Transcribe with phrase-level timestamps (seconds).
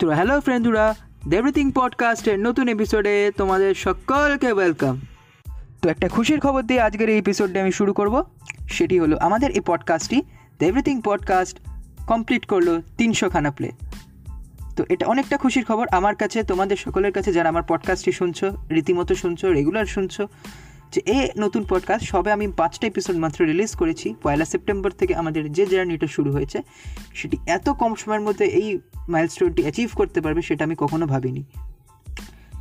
[0.00, 0.94] তো hello ফ্রেন্ডুরা
[1.32, 5.00] everything পডকাস্টের নতুন এপিসোডে তোমাদের সকলকে ওয়েলকাম
[5.82, 8.24] তো একটা খুশির খবর দিয়ে আজকের এই এপিসোডটা আমি শুরু করব,
[8.68, 10.22] সেটি হলো আমাদের এই পডকাস্টটি
[10.58, 11.58] দ্য এভরিথিং পডকাস্ট
[12.06, 13.70] কমপ্লিট করল তিনশো খানা প্লে
[14.76, 19.14] তো এটা অনেকটা খুশির খবর, আমার কাছে, তোমাদের সকলের কাছে যারা আমার পডকাস্টটি শুনছো, রীতিমতো
[19.14, 20.28] শুনছো রেগুলার শুনছো
[20.92, 25.52] যে এই নতুন পডকাস্ট সবে আমি পাঁচটা এপিসোড মাত্র রিলিজ করেছি। পয়লা সেপ্টেম্বর থেকে আমাদের
[25.52, 26.62] যে জার্নিটা শুরু হয়েছে,
[27.14, 31.44] সেটি এত কম সময়ের মধ্যে এই মাইলস্টোনটি অ্যাচিভ করতে পারবে সেটা আমি কখনো ভাবিনি।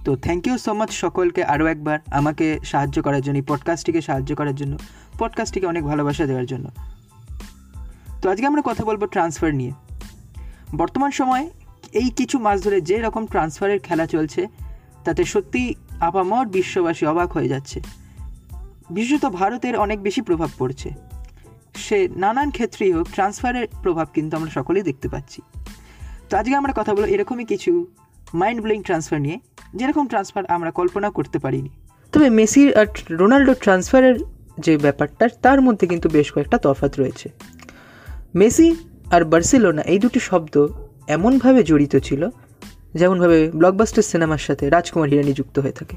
[0.05, 4.35] তো থ্যাংক ইউ সো মাচ সকলকে আরও একবার আমাকে সাহায্য করার জন্য, এই পডকাস্টটিকে সাহায্য
[4.35, 4.77] করার জন্য
[5.19, 6.69] পডকাস্টটিকে অনেক ভালোবাসা দেওয়ার জন্য।
[8.21, 9.71] তো আজকে আমরা কথা বলব ট্রান্সফার নিয়ে।
[10.75, 11.49] বর্তমান সময়ে
[11.93, 14.47] এই কিছু মাস ধরে যে রকম ট্রান্সফারের খেলা চলছে,
[15.03, 17.81] তাতে সত্যি আপামর বিশ্ববাসী অবাক হয়ে যাচ্ছে।
[18.89, 20.89] বিশেষত ভারতের অনেক বেশি প্রভাব পড়ছে।
[21.75, 25.41] সে নানান ক্ষেত্রেই হোক ট্রান্সফারের প্রভাব কিন্তু আমরা সকলেই দেখতে পাচ্ছি।
[26.29, 27.87] তো আজকে আমরা কথা বলব এরকমই কিছু
[28.33, 29.39] মাইন্ড ব্লোয়িং ট্রান্সফার নিয়ে,
[29.75, 31.69] যেরকম ট্রান্সফার আমরা কল্পনা করতে পারিনি।
[32.11, 34.15] তবে মেসির আর রোনাল্ডো ট্রান্সফারের
[34.59, 37.29] যে ব্যাপারটা, তার মধ্যে কিন্তু বেশ কয়েকটা তফাৎ রয়েছে।
[38.35, 38.75] মেসি
[39.11, 40.67] আর বার্সেলোনা এই দুটি শব্দ
[41.07, 42.29] এমনভাবে জড়িত ছিল,
[42.93, 45.95] যেমনভাবে ব্লকবাস্টার সিনেমার সাথে রাজকুমার হিরানি যুক্ত হয়ে থাকে।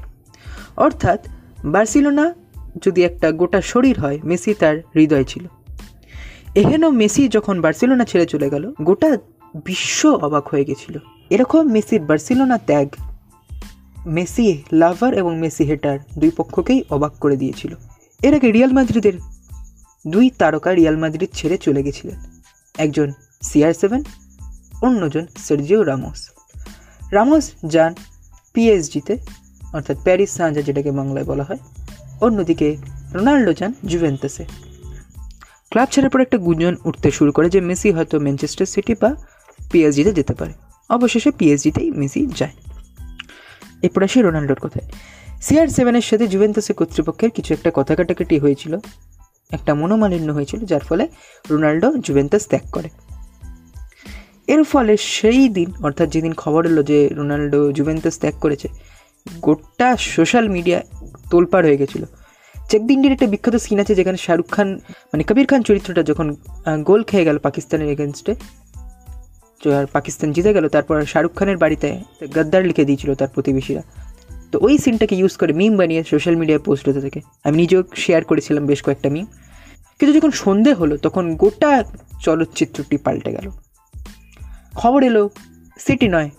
[0.77, 1.27] অর্থাৎ
[1.65, 2.33] বার্সেলোনা
[2.81, 5.47] যদি একটা গোটা শরীর হয়, মেসি তার হৃদয় ছিল।
[6.55, 9.17] এহেন মেসি যখন বার্সেলোনা ছেড়ে চলে গেল, গোটা
[9.65, 10.97] বিশ্ব অবাক হয়ে গেছিল।
[11.29, 12.87] এরকম মেসির বার্সেলোনা ত্যাগ
[14.05, 17.75] মেসি লাভার এবং মেসি হেটার দুই পক্ষকেই অবাক করে দিয়েছিল।
[18.23, 19.13] এর আগে রিয়াল মাদ্রিদের
[20.07, 22.15] দুই তারকা রিয়াল মাদ্রিদ ছেড়ে চলে গেছিলেন।
[22.77, 24.03] একজন সিআর সেভেন,
[24.81, 26.29] অন্যজন সার্জিও রামোস।
[27.11, 27.95] রামোস যান
[28.53, 29.17] পিএসজিতে,
[29.73, 31.57] অর্থাৎ প্যারিস সাঁজা যেটাকে বাংলায় বলা হয়।
[32.21, 32.77] অন্যদিকে
[33.13, 34.45] রোনাল্ডো যান জুভেন্টাসে
[35.69, 39.15] ক্লাব ছাড়ার পর একটা গুঞ্জন উঠতে শুরু করে যে মেসি হয়তো ম্যানচেস্টার সিটি বা
[39.71, 40.53] পিএসজিতে যেতে পারে।
[40.89, 42.51] অবশেষে পিএসজিতেই মেসি যায়।
[43.81, 44.91] এরপর আসি রোনাল্ডোর কথায়।
[45.41, 48.77] সিআর সেভেনের সাথে জুভেন্টাসের কর্তৃপক্ষের কিছু একটা কথা কাটাকাটি হয়েছিল।
[49.51, 51.07] একটা মনোমালিন্য হয়েছিল, যার ফলে
[51.49, 52.89] রোনাল্ডো জুভেন্টাস ত্যাগ করে।
[54.47, 58.67] এর ফলে সেই দিন, অর্থাৎ যেদিন খবর এলো যে রোনাল্ডো জুভেন্টাস ত্যাগ করেছে
[59.25, 60.79] গোটা সোশ্যাল মিডিয়া
[61.31, 62.03] তোলপাড় হয়ে গেছিল।
[62.55, 64.69] চেক দিনটির একটা বিখ্যাত সিন আছে যেখানে শাহরুখ খান
[65.11, 66.27] মানে কবির খান চরিত্রটা যখন
[66.89, 68.33] গোল খেয়ে গেল পাকিস্তানের এগেনস্টে
[69.79, 71.87] আর পাকিস্তান জিতে গেল, তারপর শাহরুখ খানের বাড়িতে
[72.35, 73.83] গদ্দার লিখে দিয়েছিল তার প্রতিবেশীরা।
[74.51, 78.21] তো ওই সিনটাকে ইউজ করে মিম বানিয়ে সোশ্যাল মিডিয়ায় পোস্ট হতে থাকে। আমি নিজেও শেয়ার
[78.29, 79.25] করেছিলাম বেশ কয়েকটা মিম
[79.97, 81.71] কিন্তু যখন সন্ধে হলো, তখন গোটা
[82.25, 83.47] চলচ্চিত্রটি পাল্টে গেল।
[84.81, 85.23] খবর এলো
[85.79, 86.29] সিটি নয়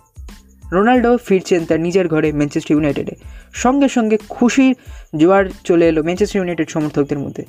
[0.71, 3.13] রোনাল্ডো ফিরছেন তার নিজের ঘরে ম্যানচেস্টার ইউনাইটেডে।
[3.53, 4.75] সঙ্গে সঙ্গে খুশির
[5.19, 7.43] জোয়ার চলে এলো ম্যানচেস্টার ইউনাইটেড সমর্থকদের মধ্যে।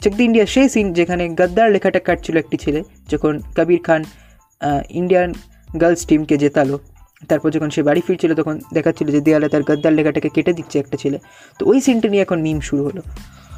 [0.00, 4.02] চেক দি ইন্ডিয়া সেই সিন যেখানে গদ্দার লেখাটা কাটছিল একটি ছেলে, যখন কবির খান
[4.90, 5.30] ইন্ডিয়ান
[5.80, 6.78] গার্লস টিমকে জেতালো।
[7.28, 10.96] তারপর যখন সে বাড়ি ফিরছিল, তখন দেখাচ্ছিল যে দেয়ালে তার গদ্দার লেখাটাকে কেটে দিচ্ছে একটা
[10.96, 11.18] ছেলে।
[11.58, 13.02] তো ওই সিনটা নিয়ে এখন মিম শুরু হলো।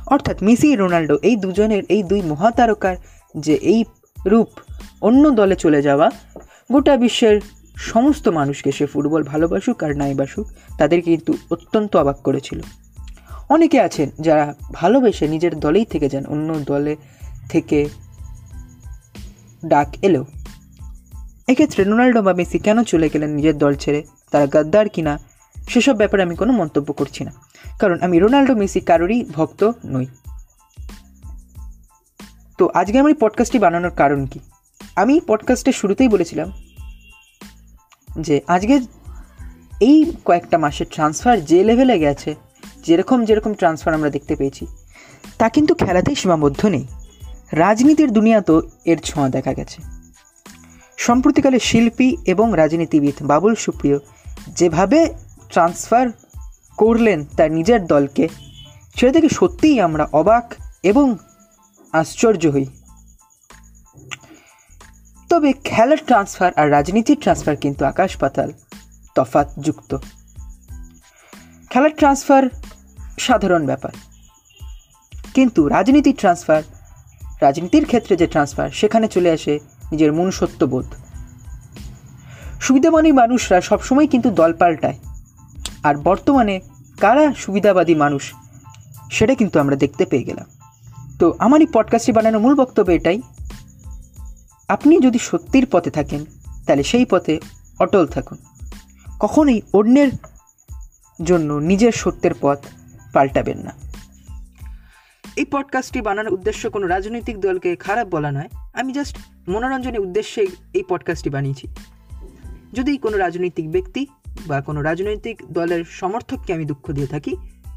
[0.06, 2.96] অর্থাৎ মেসি, রোনাল্ডো এই দুজনের, এই দুই মহাতারকার
[3.34, 3.84] যে এই
[4.26, 4.48] রূপ
[5.02, 6.10] অন্য দলে চলে যাওয়া
[6.72, 7.40] গোটা বিশ্বের
[7.78, 10.46] সমস্ত মানুষকে সে ফুটবল ভালোবাসুক আর নাই বাসুক
[10.78, 12.60] তাদেরকে কিন্তু অত্যন্ত অবাক করেছিল।
[13.48, 16.96] অনেকে আছেন যারা ভালোবেসে নিজের দলেই থেকে যান, অন্য দলে
[17.48, 17.88] থেকে
[19.66, 20.24] ডাক এলেও।
[21.48, 24.02] এক্ষেত্রে রোনাল্ডো বা মেসি কেন চলে গেলেন নিজের দল ছেড়ে?
[24.30, 25.18] তারা গাদ্দার কিনা?
[25.68, 27.32] সেসব ব্যাপারে আমি কোনো মন্তব্য করছি না,
[27.78, 30.06] কারণ আমি রোনাল্ডো মেসি কারোরই ভক্ত নই।
[32.58, 34.40] তো আজকে আমার এই পডকাস্টটি বানানোর কারণ কি?
[34.96, 36.52] আমি পডকাস্টের শুরুতেই বলেছিলাম
[38.18, 38.80] যে আজকে
[39.80, 42.34] এই কয়েকটা মাসের ট্রান্সফার যে লেভেলে গেছে,
[42.86, 44.66] যেরকম যেরকম ট্রান্সফার আমরা দেখতে পেয়েছি,
[45.38, 46.86] তা কিন্তু খেলাতেই সীমাবদ্ধ নেই।
[47.52, 49.82] রাজনীতির দুনিয়াতেও এর ছোঁয়া দেখা গেছে।
[50.96, 53.98] সম্প্রতিকালে শিল্পী এবং রাজনীতিবিদ বাবুল সুপ্রিয়
[54.48, 55.14] যেভাবে
[55.50, 56.08] ট্রান্সফার
[56.76, 58.28] করলেন তার নিজের দলকে,
[58.96, 61.16] সেটা থেকে সত্যিই আমরা অবাক এবং
[61.92, 62.66] আশ্চর্য হই।
[65.28, 68.52] তবে খেলার ট্রান্সফার আর রাজনীতির ট্রান্সফার কিন্তু আকাশ পাতাল
[69.14, 69.96] তফাত যুক্ত।
[71.70, 72.42] খেলার ট্রান্সফার
[73.18, 73.92] সাধারণ ব্যাপার।
[75.34, 76.62] কিন্তু রাজনীতির ট্রান্সফার
[77.42, 79.58] রাজনীতির ক্ষেত্রে যে ট্রান্সফার সেখানে চলে আসে
[79.92, 80.86] নিজের মনুষ্যত্ববোধ
[82.60, 84.98] সুবিধাবানী মানুষরা সবসময় কিন্তু দল পাল্টায়।
[85.82, 86.60] আর বর্তমানে
[87.00, 88.32] কারা সুবিধাবাদী মানুষ,
[89.10, 90.46] সেটা কিন্তু আমরা দেখতে পেয়ে গেলাম।
[91.18, 93.22] তো আমার এই পডকাস্টটি বানানোর মূল বক্তব্য এটাই
[94.68, 96.24] আপনি যদি সত্যির পথে থাকেন,
[96.66, 97.40] তাহলে সেই পথে
[97.80, 98.38] অটল থাকুন।
[99.20, 100.10] কখনোই অন্যের
[101.24, 102.58] জন্য নিজের সত্যের পথ
[103.12, 103.72] পাল্টাবেন না।
[105.36, 109.16] এই পডকাস্টটি বানানোর উদ্দেশ্য কোনো রাজনৈতিক দলকে খারাপ বলা নয়। আমি জাস্ট
[109.48, 111.68] মনোরঞ্জনের উদ্দেশ্যে এই পডকাস্টটি বানিয়েছি।
[112.72, 114.06] যদি কোনো রাজনৈতিক ব্যক্তি
[114.46, 117.36] বা কোনো রাজনৈতিক দলের সমর্থককে আমি দুঃখ দিয়ে থাকি,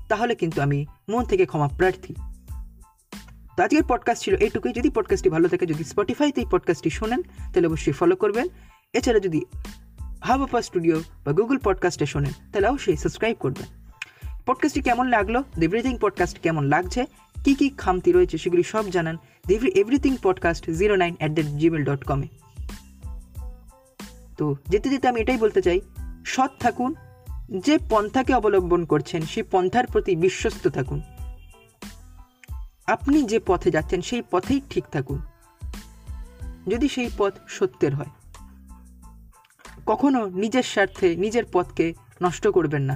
[0.10, 2.14] তাহলে কিন্তু আমি মন থেকে ক্ষমা প্রার্থী।
[3.62, 7.92] আজকের পডকাস্ট ছিল এইটুকুই যদি পডকাস্টটি ভালো থাকে, যদি স্পটিফাইতে এই পডকাস্টটি শোনেন, তাহলে অবশ্যই
[7.92, 8.48] ফলো করবেন।
[8.94, 9.46] এছাড়া যদি
[10.22, 13.68] হাবাপা স্টুডিও বা গুগল পডকাস্টে শোনেন, তাহলে অবশ্যই সাবস্ক্রাইব করবেন।
[14.46, 15.42] পডকাস্টটি কেমন লাগল?
[15.42, 17.06] দ্য এভরিথিং পডকাস্ট কেমন লাগছে?
[17.44, 19.18] কী কী খামতি রয়েছে সেগুলি সব জানান
[19.48, 22.28] the everything podcast zero nine at the Gmail dot কমে
[24.38, 25.82] তো যেতে যেতে আমি এটাই বলতে চাই,
[26.26, 26.94] সৎ থাকুন,
[27.58, 31.02] যে পন্থাকে অবলম্বন করছেন সেই পন্থার প্রতি বিশ্বস্ত থাকুন।
[32.92, 35.20] আপনি যে পথে যাচ্ছেন, সেই পথেই ঠিক থাকুন।
[36.68, 38.12] যদি সেই পথ সত্যের হয়,
[39.86, 41.86] কখনো নিজের স্বার্থে, নিজের পথকে
[42.22, 42.96] নষ্ট করবেন না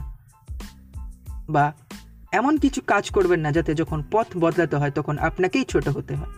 [1.50, 1.66] বা
[2.32, 6.34] এমন কিছু কাজ করবেন না যাতে যখন পথ বদলাতে হয়, তখন আপনাকেই ছোট হতে হয়।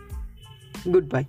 [0.94, 1.26] Good bye